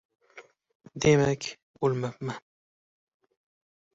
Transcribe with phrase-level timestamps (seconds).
[1.05, 1.49] —Demak,
[1.87, 2.39] o‘lmabman.